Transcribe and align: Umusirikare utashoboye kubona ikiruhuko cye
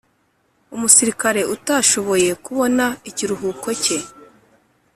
Umusirikare 0.75 1.41
utashoboye 1.55 2.29
kubona 2.45 2.85
ikiruhuko 3.09 3.67
cye 3.83 3.97